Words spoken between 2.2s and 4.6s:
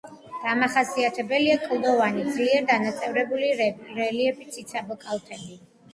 ძლიერ დანაწევრებული რელიეფი,